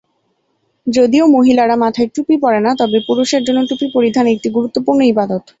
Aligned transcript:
যদিও 0.87 1.25
মহিলারা 1.35 1.75
মাথায় 1.83 2.09
টুপি 2.15 2.35
পরেন 2.43 2.61
না, 2.63 2.71
তবে 2.81 2.97
পুরুষের 3.07 3.41
জন্য 3.47 3.59
টুপি 3.69 3.87
পরিধান 3.95 4.25
একটি 4.27 4.47
গুরুত্বপূর্ণ 4.57 4.99
ইবাদত। 5.13 5.43